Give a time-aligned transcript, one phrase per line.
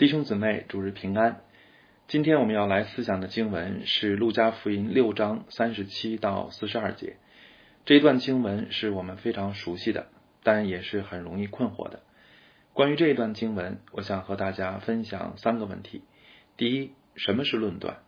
[0.00, 1.42] 弟兄姊妹，主日平安。
[2.08, 7.18] 今天我们要来思想的经文是《路加福音》六章三十七到四十二节。
[7.84, 10.06] 这一段经文是我们非常熟悉的，
[10.42, 12.00] 但也是很容易困惑的。
[12.72, 16.02] 关于这一段经文，我想和大家分享三个问题：
[16.56, 17.98] 第一，什么是论断，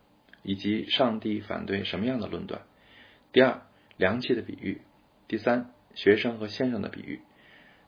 [0.41, 2.61] 以及上帝反对什么样的论断；
[3.31, 3.61] 第二，
[3.97, 4.79] 良器的比喻；
[5.27, 7.21] 第三，学生和先生的比喻。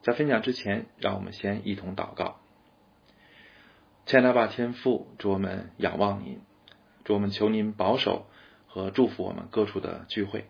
[0.03, 2.39] 在分享之前，让我们先一同祷告。
[4.05, 6.39] 千大爸天父，主我们仰望您，
[7.03, 8.27] 主我们求您保守
[8.67, 10.45] 和祝福我们各处的聚会。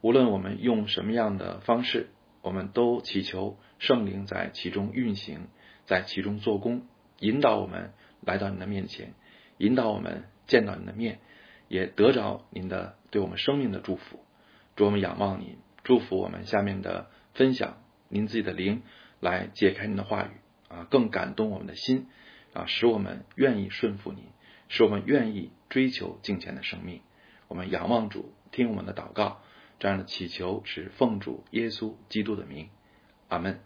[0.00, 2.08] 无论我们用什么样的方式，
[2.42, 5.46] 我们都祈求圣灵在其中运行，
[5.86, 6.88] 在其中做工，
[7.20, 9.14] 引导我们来到您的面前，
[9.58, 11.20] 引导我们见到您的面，
[11.68, 14.18] 也得着您的对我们生命的祝福。
[14.74, 18.82] 主我们仰望您，祝福我们下面的分享，您自己的灵
[19.20, 20.30] 来解开您的话语
[20.66, 22.08] 啊，更感动我们的心。
[22.52, 24.24] 啊，使我们愿意顺服你，
[24.68, 27.00] 使我们愿意追求敬虔的生命。
[27.48, 29.40] 我们仰望主，听我们的祷告，
[29.78, 32.68] 这样的祈求是奉主耶稣基督的名，
[33.28, 33.60] 阿门。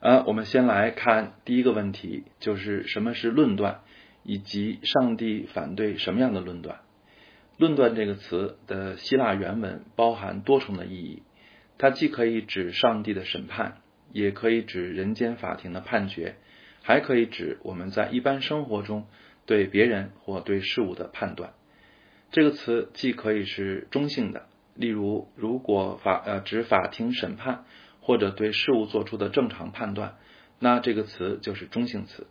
[0.00, 3.80] 呃，我们先来看第一个问题，就是什么是论断，
[4.22, 6.80] 以及上帝反对什么样的论断。
[7.56, 11.24] 论断这个词的希腊原文包含多重的意义，
[11.76, 13.78] 它既可以指上帝的审判，
[14.12, 16.36] 也可以指人间法庭的判决。
[16.88, 19.06] 还可以指我们在一般生活中
[19.44, 21.52] 对别人或对事物的判断。
[22.30, 27.66] 这个词既可以是中性的，例如如果法呃指法庭审判
[28.00, 30.16] 或者对事物做出的正常判断，
[30.58, 32.26] 那这个词就是中性词。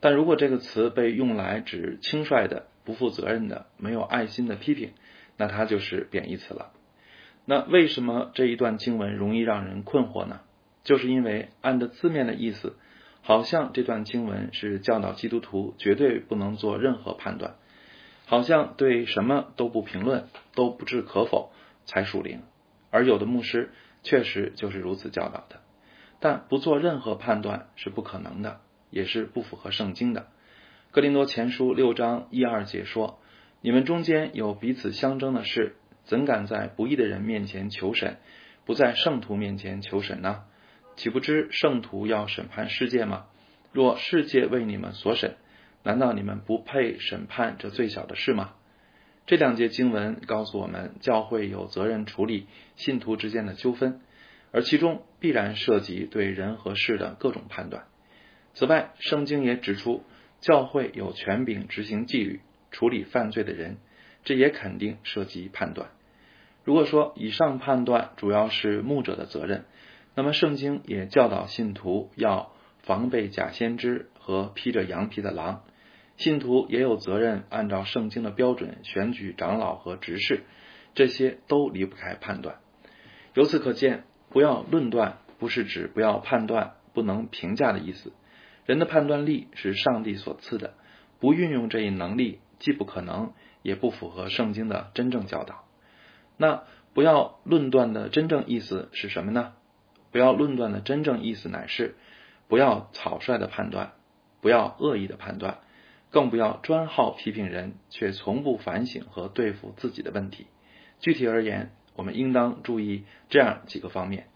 [0.00, 4.90] 但如果这个词被用来指轻率的、不负责任的、没有爱心的批评，
[5.36, 6.72] 那它就是贬义词了。
[7.44, 10.40] 那为什么这一段经文容易让人困惑呢？
[10.82, 12.74] 就是因为按着字面的意思。
[13.26, 17.54] 好像这段经文是教导基督徒绝对不能做任何判断，
[18.26, 21.50] 好像对什么都不评论，都不置可否
[21.86, 22.42] 才属灵。
[22.90, 23.70] 而有的牧师
[24.02, 25.62] 确实就是如此教导的，
[26.20, 28.60] 但不做任何判断是不可能的，
[28.90, 30.26] 也是不符合圣经的。
[30.90, 33.18] 格林多前书六章一二节说
[33.62, 38.18] ：“你们中间有彼此相争的事，怎敢在不义的人面前求审，
[38.66, 40.42] 不在圣徒面前求审呢？”
[40.96, 43.26] 岂不知圣徒要审判世界吗？
[43.72, 45.36] 若世界为你们所审，
[45.82, 48.54] 难道你们不配审判这最小的事吗？
[49.26, 52.46] 这两节经文告诉我们，教会有责任处理
[52.76, 54.00] 信徒之间的纠纷，
[54.52, 57.86] 而其中必然涉及对人和事的各种判断。
[58.52, 60.04] 此外，圣经也指出，
[60.40, 62.40] 教会有权柄执行纪律、
[62.70, 63.78] 处理犯罪的人，
[64.24, 65.90] 这也肯定涉及判断。
[66.62, 69.64] 如果说以上判断主要是牧者的责任，
[70.16, 72.52] 那么，圣经也教导信徒要
[72.82, 75.62] 防备假先知和披着羊皮的狼。
[76.16, 80.44] 信徒也有责任按照圣经的标准选举长老和执事，
[80.94, 82.60] 这些都离不开判断。
[83.34, 88.12] 由此可见，不要论断不是指不要判断、不能评价的意思。
[88.64, 90.74] 人的判断力是上帝所赐的，
[91.18, 93.32] 不运用这一能力，既不可能，
[93.62, 95.64] 也不符合圣经的真正教导。
[96.36, 96.62] 那
[96.94, 99.54] 不要论断的真正意思是什么呢？
[100.14, 101.96] 不要论断的真正意思乃是，
[102.46, 103.94] 不要草率的判断，
[104.40, 105.58] 不要恶意的判断，
[106.08, 110.46] 更不要专好批评人，却从不反省和对付自己的问题。
[111.00, 114.28] 具体而言，我们应当注意这样几个方面：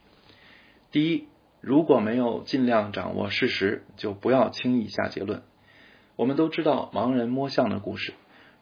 [0.91, 1.29] 第一，
[1.61, 5.45] 如果没有尽量掌握事实，就不要轻易下结论。
[6.17, 8.15] 我们都知道盲人摸象的故事，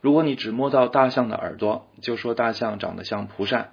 [0.02, 3.70] 如果你只摸到大象的耳朵，就说大象长得像蒲扇。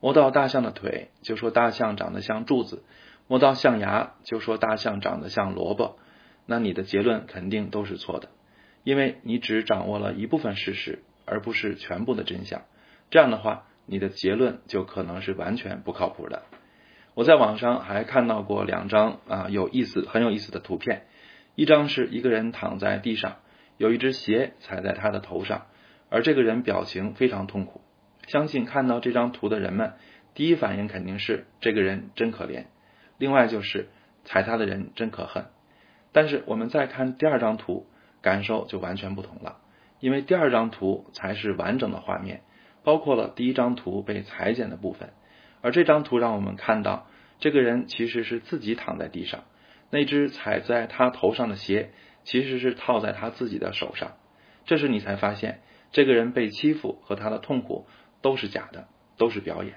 [0.00, 2.82] 摸到大象的腿，就说大象长得像柱子；
[3.26, 5.98] 摸到象牙，就说大象长得像萝卜。
[6.46, 8.28] 那你的结论肯定都是错的，
[8.84, 12.62] 因为你只掌握了一部分事实，而不是全部的真相。
[13.10, 16.42] 这样的话，你的结论就可能是完全不靠谱的。
[17.14, 21.06] 我在网上还看到过两张啊有意思、很有意思的图片，
[21.54, 23.38] 一张是一个人躺在地上，
[23.78, 25.66] 有一只鞋踩在他的头上，
[26.10, 27.80] 而这个人表情非常痛苦。
[28.26, 29.94] 相信看到这张图的人们，
[30.34, 32.66] 第一反应肯定是这个人真可怜，
[33.18, 33.88] 另外就是
[34.24, 35.46] 踩他的人真可恨。
[36.12, 37.86] 但是我们再看第二张图，
[38.22, 39.58] 感受就完全不同了，
[40.00, 42.42] 因为第二张图才是完整的画面，
[42.82, 45.10] 包括了第一张图被裁剪的部分，
[45.60, 47.06] 而这张图让我们看到
[47.38, 49.44] 这个人其实是自己躺在地上，
[49.90, 51.90] 那只踩在他头上的鞋
[52.24, 54.16] 其实是套在他自己的手上，
[54.64, 55.60] 这时你才发现
[55.92, 57.86] 这个人被欺负和他的痛苦。
[58.22, 59.74] 都是假的，都是表演。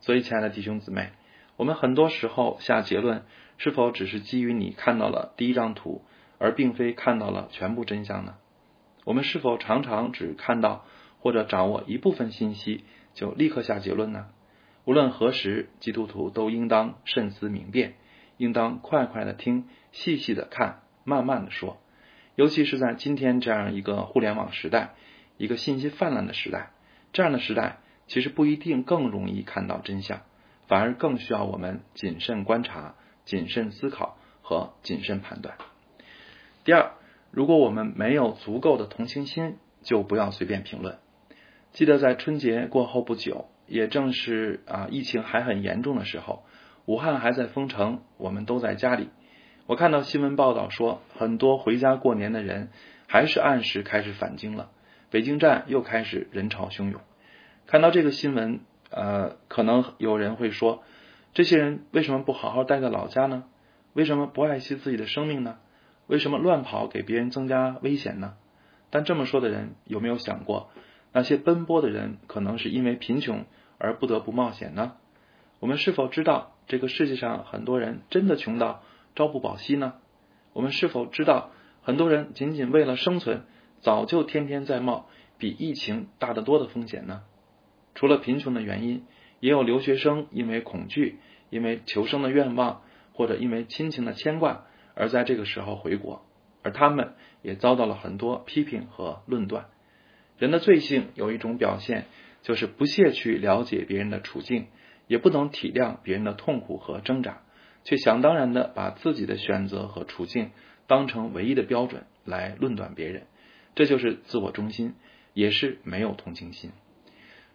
[0.00, 1.10] 所以，亲爱的弟兄姊妹，
[1.56, 3.24] 我们很多时候下结论，
[3.56, 6.02] 是否只是基于你看到了第一张图，
[6.38, 8.36] 而并非看到了全部真相呢？
[9.04, 10.84] 我们是否常常只看到
[11.20, 12.84] 或者掌握一部分信息
[13.14, 14.28] 就立刻下结论呢？
[14.84, 17.94] 无论何时，基督徒都应当慎思明辨，
[18.36, 21.78] 应当快快的听，细细的看，慢慢的说。
[22.36, 24.94] 尤其是在今天这样一个互联网时代，
[25.36, 26.70] 一个信息泛滥的时代，
[27.12, 30.20] 这样的时代其实不一定更容易看到真相，
[30.66, 32.94] 反而更需要我们谨慎观察、
[33.24, 35.56] 谨慎思考和谨慎判断。
[36.64, 36.92] 第二，
[37.30, 40.98] 如果我们没有足够的同情心，就不要随便评论。
[41.72, 43.48] 记得在春节过后不久。
[43.70, 46.42] 也正是啊，疫情还很严重的时候，
[46.86, 49.10] 武汉还在封城，我们都在家里。
[49.66, 52.70] 我看到新闻报道说，很多回家过年的人
[53.06, 54.70] 还是按时开始返京了，
[55.10, 57.00] 北京站又开始人潮汹涌。
[57.66, 58.60] 看到这个新闻，
[58.90, 60.82] 呃，可能有人会说，
[61.34, 63.44] 这些人为什么不好好待在老家呢？
[63.92, 65.58] 为什么不爱惜自己的生命呢？
[66.06, 68.34] 为什么乱跑给别人增加危险呢？
[68.90, 70.70] 但这么说的人有没有想过，
[71.12, 73.44] 那些奔波的人可能是因为贫穷？
[73.80, 74.96] 而不得不冒险呢？
[75.60, 78.82] 我们是否知道这个世界上很多人真的穷到
[79.14, 79.94] 朝不保夕呢？
[80.52, 81.52] 我们是否知道
[81.82, 83.44] 很多人仅仅为了生存，
[83.80, 85.06] 早就天天在冒
[85.38, 87.22] 比疫情大得多的风险呢？
[87.94, 89.04] 除了贫穷的原因，
[89.40, 91.18] 也有留学生因为恐惧、
[91.50, 92.82] 因为求生的愿望，
[93.12, 94.64] 或者因为亲情的牵挂，
[94.94, 96.22] 而在这个时候回国，
[96.62, 99.66] 而他们也遭到了很多批评和论断。
[100.38, 102.06] 人的罪性有一种表现。
[102.40, 104.68] 就是不屑去了解别人的处境，
[105.08, 107.42] 也不能体谅别人的痛苦和挣扎，
[107.82, 110.52] 却想当然的把自己的选择和处境
[110.86, 113.24] 当成唯一的标准来论断别人，
[113.74, 114.94] 这就是自我中心，
[115.34, 116.72] 也是没有同情心。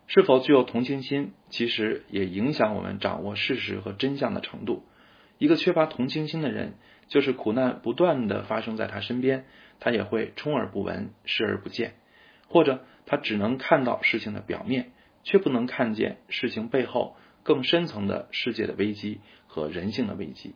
[0.08, 4.84] 是否具有同情心，其实也影响我们掌握事实和真相的程度。
[5.38, 6.74] 一个缺乏同情心的人，
[7.08, 9.46] 就是苦难不断的发生在他身边，
[9.80, 11.96] 他也会充耳不闻，视而不见。
[12.48, 14.92] 或者他只能看到事情的表面，
[15.24, 20.54] 却不能看见事情背后更深层的世界的危机和人性的危机。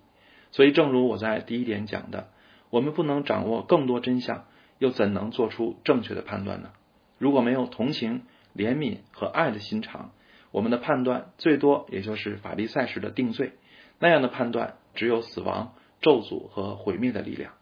[0.51, 2.29] 所以，正如我在第一点讲的，
[2.69, 4.45] 我们不能掌握更多真相，
[4.79, 6.69] 又怎能做出正确的判断呢？
[7.17, 8.23] 如果没有同情、
[8.55, 10.11] 怜悯和爱的心肠，
[10.51, 13.53] 我们的判断最多也就是法利赛式的定罪。
[13.99, 17.53] 那样的判断只有死亡、咒诅和毁灭的力量。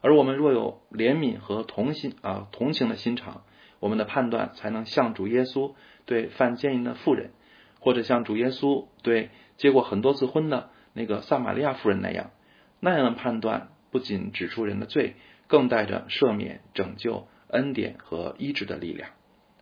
[0.00, 3.42] 而我们若有怜悯和同心啊同情的心肠，
[3.80, 5.74] 我们的判断才能像主耶稣
[6.06, 7.30] 对犯奸淫的妇人，
[7.80, 12.30] 或者像主耶稣对结过很多次婚的那个撒玛利亚妇人那样，
[12.80, 19.10] 那样的判断不仅指出人的罪，更带着赦免、拯救、恩典和医治的力量。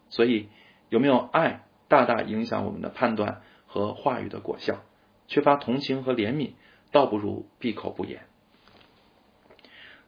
[0.09, 0.49] 所以，
[0.89, 4.83] 有没有爱，大大影响我们的判断和话语的果效。
[5.29, 6.53] 缺乏同情和怜悯，
[6.91, 8.23] 倒不如闭口不言。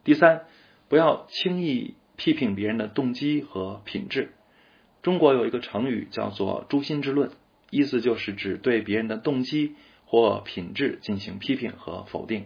[0.03, 0.45] 第三，
[0.87, 1.95] 不要轻易。
[2.17, 4.31] 批评别人的动机和品质。
[5.01, 7.29] 中国有一个成语叫做“诛心之论”，
[7.71, 9.75] 意思就是指对别人的动机
[10.05, 12.45] 或品质进行批评和否定。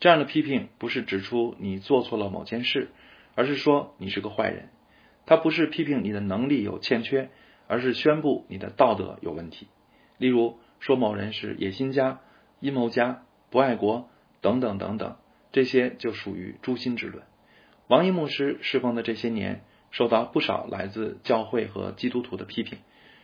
[0.00, 2.88] 这样的批评不是指出你做错了某件事，
[3.34, 4.68] 而是说你是个坏人。
[5.26, 7.30] 它不是批评你的能力有欠缺，
[7.66, 9.68] 而是宣布你的道德有问题。
[10.18, 12.20] 例如说某人是野心家、
[12.60, 14.10] 阴谋家、不爱国
[14.42, 15.16] 等等等等，
[15.50, 17.24] 这些就属于诛心之论。
[17.86, 22.78] 王一牧师侍奉的这些年，受到不少来自教会和基督徒的批评，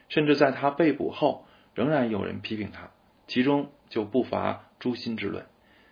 [0.08, 2.90] 甚至在他被捕后，仍然有人批评他，
[3.26, 5.44] 其中就不乏诛心之论。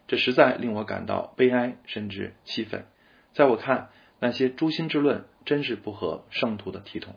[0.09, 2.87] 这实在令我感到悲哀，甚至气愤。
[3.33, 7.15] 在我看，那些诛心之论真是不合圣徒的体统。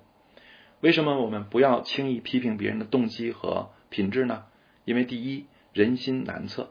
[0.81, 4.43] 为什么我们不要轻易批评别人的动机和品质呢？
[4.85, 6.69] 因为第一，人心难测。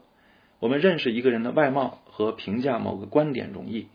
[0.61, 3.89] 我们认识一个人的外貌和评价某个观点容易。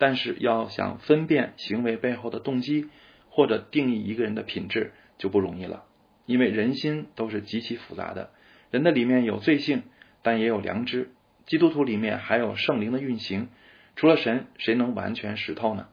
[0.00, 2.88] 但是要想分辨行为背后的动机，
[3.30, 5.86] 或者定义一个人的品质就不容易了，
[6.24, 8.30] 因为人心都是极其复杂的。
[8.70, 9.82] 人的里面有罪性，
[10.22, 11.10] 但也有良知。
[11.48, 13.48] 基督徒里面还有圣灵的运行，
[13.96, 15.88] 除了神，谁能完全识透呢？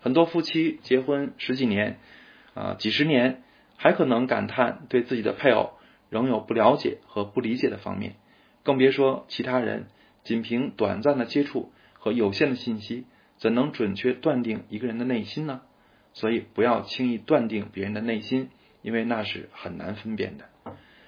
[0.00, 1.98] 很多夫妻结婚十几年
[2.54, 3.42] 啊，几十年，
[3.76, 5.74] 还可能感叹对自己的配偶
[6.08, 8.14] 仍有不了解和不理解的方面，
[8.62, 9.88] 更别说其他人。
[10.24, 13.04] 仅凭短暂的接触和有限的信息。
[13.38, 15.62] 怎能准确断定一个人的内心呢？
[16.12, 18.50] 所以不要轻易断定别人的内心，
[18.82, 20.44] 因为那是很难分辨的。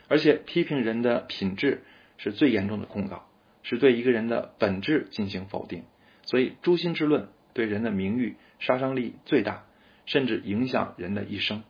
[0.09, 1.85] 而且批评人的品质
[2.19, 3.25] 是最严重的控告，
[3.64, 5.83] 是对一个人的本质进行否定。
[6.23, 9.64] 所以诛心之论对人的名誉杀伤力最大，
[10.06, 11.64] 甚至影响人的一生。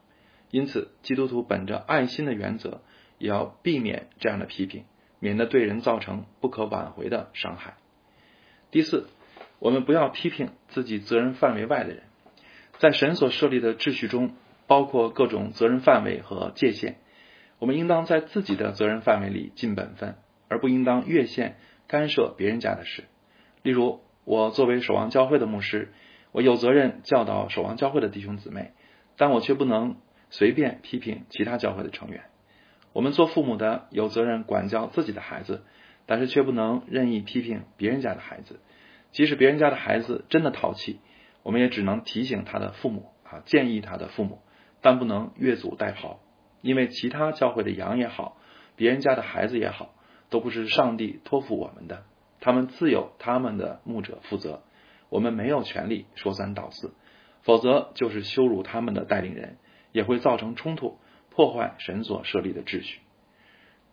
[0.50, 2.82] 因此，基督徒本着爱心的原则，
[3.16, 4.84] 也要避免这样的批评，
[5.20, 7.78] 免得对人造成不可挽回的伤害。
[8.70, 9.08] 第四。
[9.60, 12.02] 我们不要批评自己责任范围外的人。
[12.78, 14.34] 在神所设立的秩序中，
[14.66, 16.96] 包括各种责任范围和界限。
[17.58, 20.16] 我们应当在自己的责任范围里尽本分，
[20.48, 21.56] 而不应当越线
[21.87, 23.05] 干涉别人家的事。
[23.62, 25.93] 例如，我作为守望教会的牧师，
[26.33, 28.73] 我有责任教导守望教会的弟兄姊妹，
[29.17, 29.97] 但我却不能
[30.31, 32.25] 随便批评其他教会的成员。
[32.93, 35.64] 我们做父母的有责任管教自己的孩子，
[36.07, 38.61] 但是却不能任意批评别人家的孩子。
[39.11, 41.00] 即使别人家的孩子真的淘气，
[41.43, 44.41] 我们也只能提醒他的父母啊，建议他的父母，
[44.81, 46.19] 但不能越俎代庖。
[46.62, 48.37] 因为其他教会的羊也好，
[48.75, 49.95] 别人家的孩子也好，
[50.31, 52.04] 都不是上帝托付我们的，
[52.40, 54.62] 他们自有他们的牧者负责，
[55.09, 56.93] 我们没有权利说三道四，
[57.43, 59.59] 否则就是羞辱他们的带领人，
[59.93, 60.99] 也会造成冲突，
[61.31, 63.00] 破坏神所设立的秩序。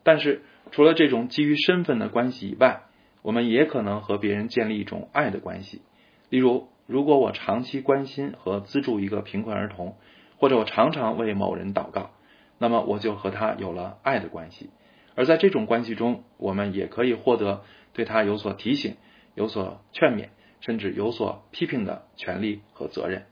[0.04, 2.82] 但是，除了这种基于身份的关系以外，
[3.22, 5.84] 我们也可能和别人建立一种爱的关系。
[6.30, 9.96] 例如，如果我长期关心和资助一个贫困儿童，
[10.38, 12.10] 或者我常常为某人祷告。
[12.58, 14.70] 那么我就和他有了爱的关系，
[15.16, 17.64] 而在这种关系中，我们也可以获得
[17.94, 18.96] 对他有所提醒、
[19.36, 23.26] 有所劝勉，甚至有所批评的权利和责任。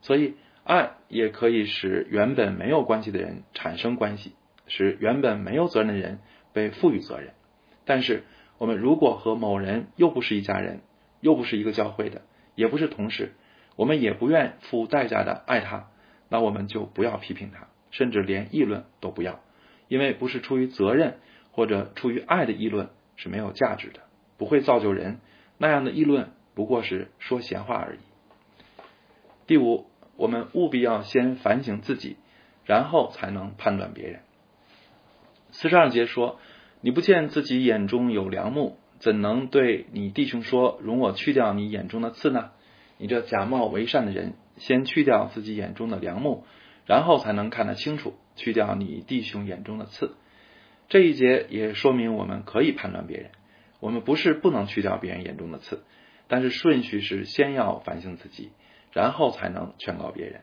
[0.00, 4.34] 所以，爱也可以使原本没有关系的人产生关系，
[4.66, 6.20] 使原本没有责任的人
[6.52, 7.34] 被赋予责任。
[7.84, 8.24] 但是，
[8.58, 10.80] 我们如果和某人又不是一家人，
[11.20, 12.22] 又不是一个教会的，
[12.54, 13.32] 也不是同事，
[13.76, 15.90] 我们也不愿付代价的爱他，
[16.28, 17.68] 那我们就不要批评他。
[17.90, 19.40] 甚至连议论都不要，
[19.88, 21.18] 因为不是出于责任
[21.52, 24.00] 或者出于爱的议论是没有价值的，
[24.36, 25.18] 不会造就人。
[25.58, 27.98] 那样的议论不过是说闲话而已。
[29.46, 32.16] 第五，我们务必要先反省自己，
[32.64, 34.20] 然后才能判断别人。
[35.50, 36.38] 四十二节说
[36.82, 42.50] ：“你不见自己眼中有梁木，怎能对你弟兄说，容我去掉你眼中的刺呢？
[42.98, 46.44] 你这假冒为善的人，先去掉自己眼中的梁木。”
[46.86, 50.14] 然后才能看得清楚，去掉你弟兄眼中的刺。
[50.88, 53.30] 这一节也说明我们可以判断别人，
[53.80, 55.82] 我们不是不能去掉别人眼中的刺，
[56.28, 58.50] 但是顺序是先要反省自己，
[58.92, 60.42] 然后才能劝告别人。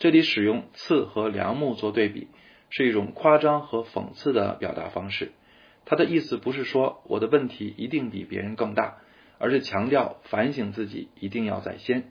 [0.00, 2.26] 这里使用刺和梁木做对比，
[2.68, 5.30] 是一种夸张和讽刺的表达方式。
[5.84, 8.96] 他的意思不是说我的问题一定比别人更大，
[9.38, 12.10] 而是强调反省自己一定要在先。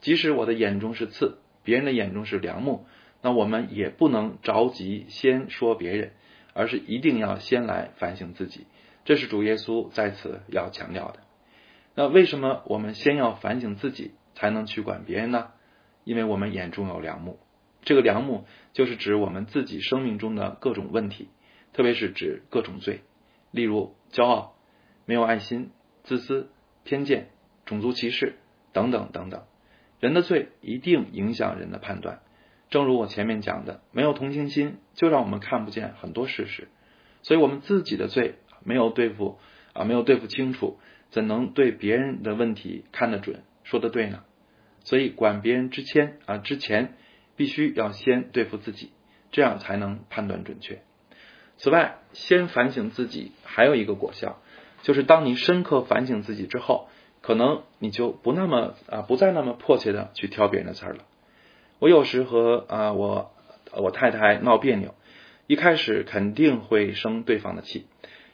[0.00, 2.86] 即使我的眼中是刺，别人的眼中是梁木。
[3.22, 6.12] 那我们也不能着急先说别人，
[6.54, 8.66] 而是一定要先来反省自己。
[9.04, 11.20] 这是主耶稣在此要强调的。
[11.94, 15.48] 那为什么我们先要反省自己，才能去管别人呢？
[16.04, 17.38] 因为我们眼中有良木，
[17.82, 21.28] 这个良木就是指我们自己生命中的各种问题，
[21.72, 23.00] 特别是指各种罪，
[23.50, 24.54] 例如骄傲、
[25.04, 25.70] 没有爱心、
[26.04, 26.50] 自私、
[26.84, 27.28] 偏见、
[27.66, 28.36] 种族歧视
[28.72, 29.42] 等等等等。
[29.98, 32.20] 人的罪一定影响人的判断。
[32.70, 36.68] 正如我前面讲的，没有同情心，就让我们看不见很多事实。
[37.22, 39.38] 所以，我们自己的罪没有对付
[39.72, 40.78] 啊，没有对付清楚，
[41.10, 44.22] 怎能对别人的问题看得准、说得对呢？
[44.84, 46.94] 所以，管别人之前啊，之前
[47.36, 48.92] 必须要先对付自己，
[49.32, 50.80] 这样才能判断准确。
[51.58, 54.40] 此外，先反省自己还有一个果效，
[54.82, 56.88] 就是当你深刻反省自己之后，
[57.20, 61.04] 可能你就不那么啊，不再那么迫切的去挑别人的刺儿了。
[61.80, 63.32] 我有时和啊我
[63.72, 64.94] 我太太闹别扭，
[65.46, 67.86] 一开始肯定会生对方的气，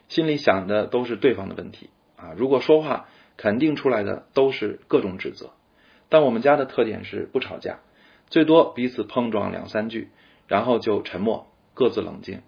[0.09, 2.33] 心里想的都是对方的问题啊。
[2.35, 5.51] 如果说话，肯定出来的都是各种指责。
[6.09, 7.79] 但我们家的特点是不吵架，
[8.29, 10.09] 最多彼此碰撞两三句，
[10.47, 12.41] 然后就沉默，各自冷静。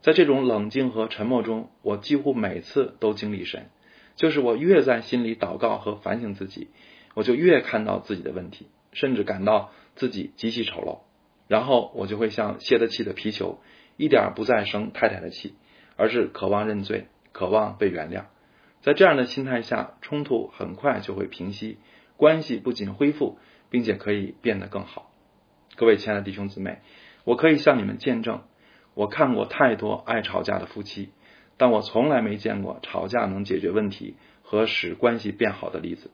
[0.00, 3.68] 在这种冷静和沉默中，我几乎每次都经历神，
[4.16, 6.68] 就是我越在心里祷告和反省自己，
[7.14, 9.72] 我就越看到自己的问题，甚至感到。
[9.98, 11.00] 自己极其丑陋，
[11.48, 13.58] 然后我就会像泄了气的皮球，
[13.96, 15.56] 一点不再生太太的气，
[15.96, 18.26] 而是渴望认罪，渴望被原谅。
[18.80, 21.78] 在这样的心态下，冲突很快就会平息，
[22.16, 23.40] 关系不仅恢复，
[23.70, 25.10] 并且可以变得更好。
[25.74, 26.78] 各位亲爱的弟兄姊妹，
[27.24, 28.42] 我可以向你们见证，
[28.94, 31.10] 我看过太多爱吵架的夫妻，
[31.56, 36.12] 但我从来没见过吵架能解决问题和使关系变好的例子。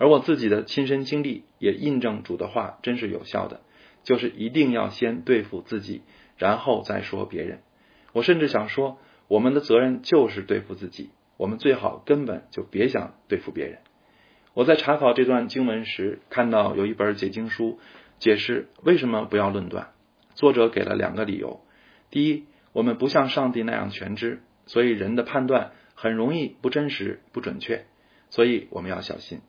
[0.00, 3.60] 而我自己的亲身经历也印证主的话真是有效的，
[4.02, 6.00] 就是一定要先对付自己，
[6.38, 7.60] 然后再说别人。
[8.14, 8.96] 我甚至想说，
[9.28, 13.80] 我们的责任就是对付自己，我们最好根本就别想对付别人。
[14.54, 17.78] 我在查考这段经文时，看到有一本解经书
[18.18, 19.88] 解释为什么不要论断，
[20.34, 21.60] 作者给了两个理由：
[22.10, 27.84] 第一，我们不像上帝那样全知，所以人的判断很容易不真实、不准确，
[28.30, 29.42] 所以我们要小心。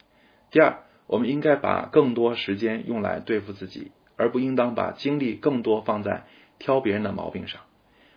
[0.51, 6.25] 第二，我们应该把更多时间用来对付自己，而不应当把精力更多放在
[6.59, 7.61] 挑别人的毛病上。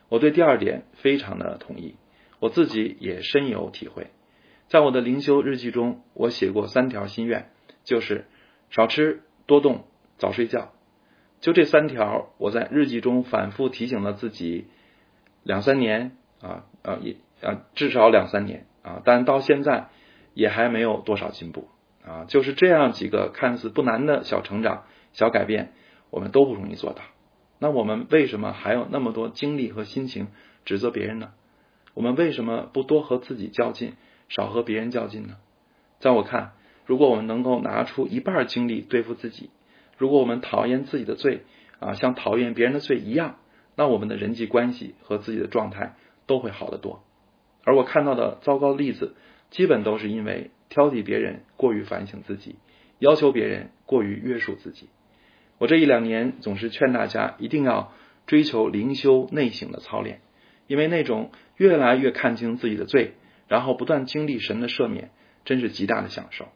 [0.09, 1.95] 我对第二点非常的同意，
[2.41, 4.09] 我自己也深有体会。
[4.67, 7.51] 在我的灵修日记中，我写过三条心愿，
[7.85, 8.27] 就是
[8.71, 9.85] 少吃、多动、
[10.19, 10.73] 早睡觉。
[11.41, 14.67] 就这三条，我在日记中反复提醒了自己
[15.43, 19.89] 两三年啊啊也啊至少两三年啊，但到现在
[20.33, 21.69] 也还没有多少进步
[22.07, 22.25] 啊。
[22.29, 25.73] 就是这样几个看似不难的小成长、小改变，
[26.11, 27.03] 我们都不容易做到。
[27.59, 30.29] 那我们为什么还有那么多精力和心情
[30.65, 31.33] 指责别人呢？
[31.95, 33.95] 我们为什么不多和自己较劲，
[34.29, 35.37] 少和别人较劲呢？
[36.01, 36.53] 在我看，
[36.85, 39.51] 如果我们能够拿出一半精力对付自己。
[39.97, 41.45] 如果我们讨厌自己的罪
[41.79, 43.37] 啊，像讨厌别人的罪一样，
[43.77, 45.95] 那我们的人际关系和自己的状态
[46.27, 47.05] 都会好得多。
[47.63, 49.15] 而我看到的糟糕例子，
[49.51, 52.57] 基本都是因为挑剔别人过于反省自己，
[52.99, 54.89] 要求别人过于约束自己。
[55.59, 57.93] 我这一两年总是劝大家一定要
[58.27, 60.21] 追求灵修内省的操练，
[60.67, 63.13] 因为那种越来越看清自己的罪，
[63.49, 65.11] 然后不断经历神的赦免，
[65.45, 66.49] 真是极大的享受。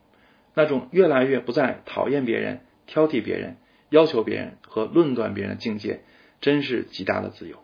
[0.55, 2.61] 那种越来越不再讨厌别人。
[2.91, 3.59] 挑剔别人、
[3.91, 6.01] 要求别人和论断别人的境界，
[6.41, 7.59] 真是极大的自由。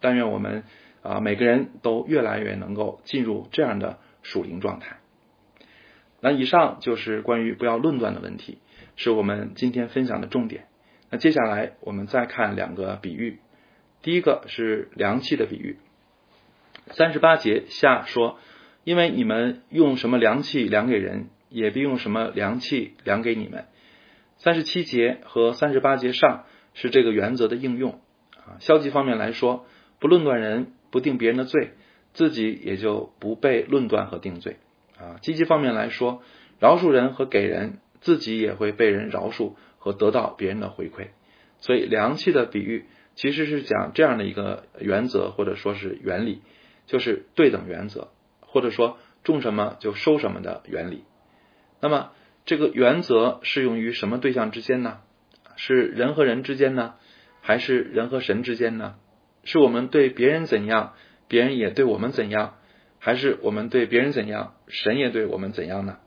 [0.00, 0.64] 但愿我们
[1.02, 4.96] 啊，每个人都越来越能够进入这样的属灵状态。
[6.24, 8.58] 那以上就是关于不要论断的问题，
[8.94, 10.66] 是我们今天分享的重点。
[11.10, 13.40] 那接下来我们再看两个比喻。
[14.02, 15.78] 第一个是凉气的比喻。
[16.92, 18.38] 三十八节下说
[18.84, 23.64] ：“因为你们用什么凉气量给人，也必用什么凉气量给你们。”
[24.38, 28.00] 三十七节和三十八节上是这个原则的应用
[28.36, 28.58] 啊。
[28.60, 29.66] 消极方面来说，
[29.98, 31.72] 不论断人，不定别人的罪，
[32.12, 34.58] 自己也就不被论断和定罪
[35.02, 35.18] 啊。
[35.20, 36.22] 积极方面来说，
[36.60, 41.08] 饶恕人和给人，自己也会被人饶恕和得到别人的回馈。
[41.58, 46.40] 所以，良气的比喻其实是讲这样的一个原则或者说是原理，
[46.86, 48.08] 就是对等原则，
[48.40, 51.04] 或者说种什么就收什么的原理。
[51.80, 52.10] 那么。
[52.44, 54.98] 这个原则适用于什么对象之间呢？
[55.54, 56.94] 是人和人之间呢，
[57.40, 58.96] 还是人和神之间呢？
[59.44, 60.94] 是我们对别人怎样，
[61.28, 62.56] 别人也对我们怎样，
[63.04, 65.98] 还是我们对别人怎样，神也对我们怎样呢？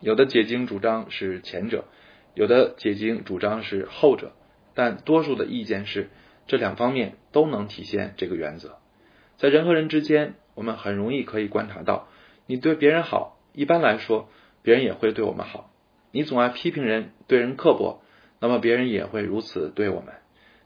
[0.00, 1.86] 有的解经主张是前者，
[2.34, 4.32] 有的解经主张是后者，
[4.74, 6.10] 但多数的意见是
[6.46, 8.76] 这两方面都能体现这个原则。
[9.38, 12.08] 在人和人之间，我们很容易可以观察到，
[12.46, 14.28] 你对别人好，一般来说，
[14.62, 15.70] 别人也会对我们好。
[16.10, 18.02] 你总爱批评人，对人刻薄，
[18.38, 20.12] 那么别人也会如此对我们。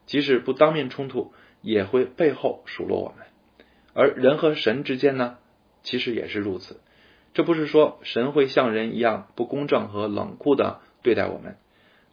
[0.05, 3.27] 即使不当面冲突，也会背后数落我们。
[3.93, 5.37] 而人和神之间呢，
[5.83, 6.79] 其实也是如此。
[7.33, 11.57] 这不是说神会像人一样不公正和冷酷的对待我们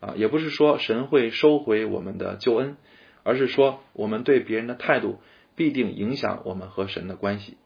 [0.00, 2.76] 啊，也不是说神会收回我们的救恩，
[3.22, 5.20] 而是说我们对别人的态度
[5.54, 7.56] 必定影响我们和神的关系。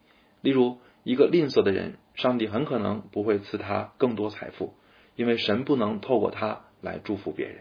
[0.41, 4.75] 例如，一个吝啬的人，上帝很可能不会赐他更多财富。
[5.17, 7.57] 因为神不能透过他来祝福别人，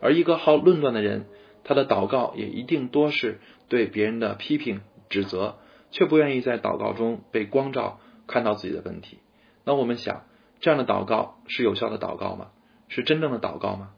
[0.00, 1.26] 而一个好论断的人，
[1.62, 5.58] 他的祷告也一定多是对别人的批评指责，
[5.96, 9.18] 却不愿意在祷告中被光照，看到自己的问题。
[9.64, 10.24] 那我们想，
[10.60, 12.50] 这样的祷告是有效的祷告吗？
[12.88, 13.92] 是真正的祷告吗？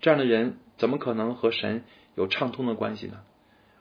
[0.00, 1.84] 这样的人怎么可能和神
[2.16, 3.20] 有畅通的关系呢？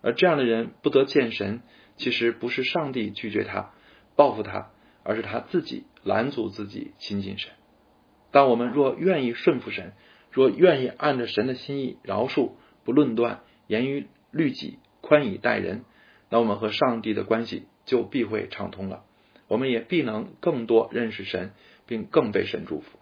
[0.03, 1.63] 而这样的人不得见神，
[1.95, 3.71] 其实不是上帝拒绝他、
[4.15, 4.69] 报复他，
[5.01, 7.53] 而是他自己拦阻自己亲近神。
[8.29, 9.93] 当我们若愿意顺服神，
[10.29, 12.51] 若愿意按着神的心意饶恕、
[12.83, 15.85] 不论断、严于律己、宽以待人，
[16.33, 19.03] 那我们和上帝的关系就必会畅通了。
[19.47, 21.51] 我们也必能更多认识神，
[21.85, 22.97] 并更被神祝福。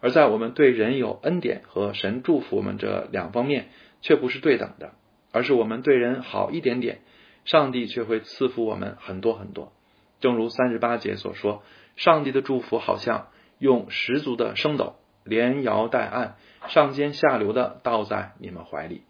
[0.00, 3.68] 而在我们对人有恩典和神祝福我们这两方面，
[4.00, 4.94] 却不是对等的，
[5.30, 7.02] 而是我们对人好一点点，
[7.44, 9.72] 上帝却会赐福我们很多很多。
[10.18, 11.62] 正如三十八节所说，
[11.94, 13.28] 上帝的祝福好像。
[13.58, 16.36] 用十足的升斗，连摇带按，
[16.68, 19.00] 上尖下流的倒在你们怀里。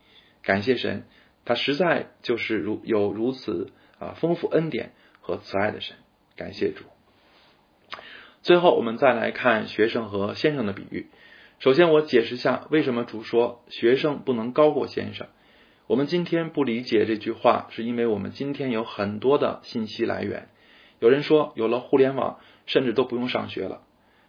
[0.45, 1.03] 感谢神，
[1.47, 5.97] 他实在就是如有如此啊丰富恩典和慈爱的神。
[6.37, 6.85] 感谢主。
[8.43, 11.07] 最后，我们再来看学生和先生的比喻。
[11.59, 15.29] 首先，我解释下为什么主说学生不能高过先生。
[15.87, 20.49] 我们今天不理解这句话，是因为我们今天有很多的信息来源。
[20.99, 23.83] 有人说，有了互联网，甚至都不用上学了。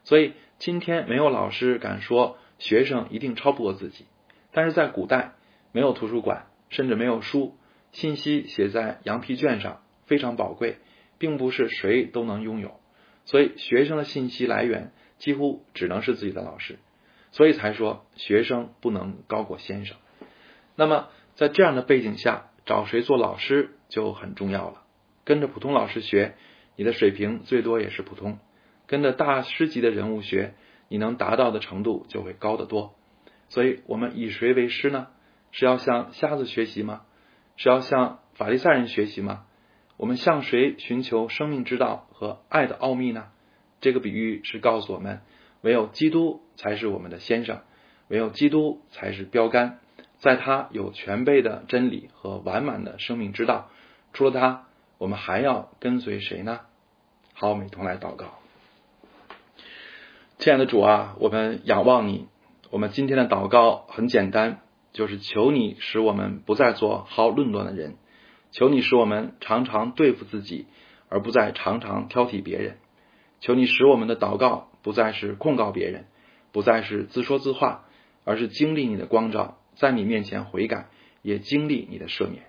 [0.03, 4.05] 所以今天没有老师敢说学生一定超不过自己，
[4.51, 5.33] 但是在古代
[5.71, 7.55] 没有图书馆，甚至没有书，
[7.91, 10.77] 信息写在羊皮卷上非常宝贵，
[11.17, 12.79] 并不是谁都能拥有。
[13.25, 16.79] 所以学生的信息来源几乎只能是自己的老师。
[17.31, 19.97] 所以才说学生不能高过先生。
[20.75, 24.83] 那么在这样的背景下，找谁做老师就很重要了。
[25.25, 26.35] 跟着普通老师学，
[26.77, 28.39] 你的水平最多也是普通；
[28.87, 30.53] 跟着大师级的人物学，
[30.87, 32.95] 你能达到的程度就会高得多。
[33.49, 35.07] 所以，我们以谁为师呢？
[35.51, 37.01] 是要向瞎子学习吗？
[37.55, 39.45] 是要向法利赛人学习吗？
[39.97, 43.29] 我们向谁寻求生命之道和爱的奥秘呢？
[43.81, 45.21] 这个比喻是告诉我们，
[45.61, 47.61] 唯有基督才是我们的先生，
[48.07, 49.79] 唯有基督才是标杆，
[50.17, 53.69] 在他有全备的真理和完满的生命之道，
[54.13, 54.65] 除了他，
[54.97, 56.61] 我们还要跟随谁呢？
[57.33, 58.39] 好，我们一同来祷告。
[60.37, 62.27] 亲爱的主啊，我们仰望你。
[62.69, 64.59] 我们今天的祷告很简单，
[64.93, 67.95] 就是求你使我们不再做好论断的人，
[68.51, 70.65] 求你使我们常常对付自己，
[71.09, 72.77] 而不再常常挑剔别人。
[73.39, 76.05] 求你使我们的祷告不再是控告别人，
[76.51, 77.85] 不再是自说自话，
[78.23, 80.87] 而是经历你的光照，在你面前悔改，
[81.21, 82.43] 也经历你的赦免。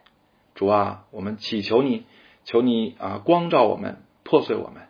[0.54, 2.04] 主啊，我们祈求你，
[2.44, 4.84] 求你啊光照我们，破碎我们，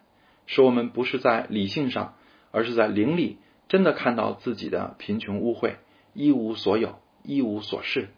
[0.47, 2.15] 使我们不是在理性上，
[2.53, 3.39] 而是在灵里。
[3.69, 5.75] 真的看到自己的贫穷污秽，
[6.15, 8.09] 一无所有，一无所事。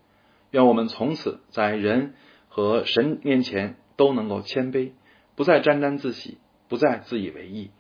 [0.51, 2.15] 愿我们从此在人
[2.49, 4.93] 和神面前都能够谦卑，
[5.37, 7.71] 不再沾沾自喜，不再自以为意。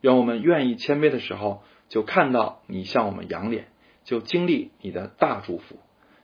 [0.00, 3.68] 愿我们愿意谦卑的时候，就看到你向我们仰脸，
[4.04, 5.76] 就经历你的大祝福，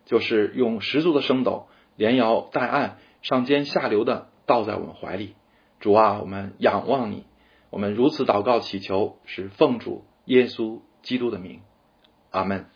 [0.05, 5.35] 就是用十足的升斗，连摇带按，上尖下流的倒在我们怀里。
[5.81, 7.25] 主啊，我们仰望你，
[7.71, 10.81] 我们如此祷告祈求，是奉主耶稣。
[11.03, 11.63] 基督的名，
[12.31, 12.67] 阿门。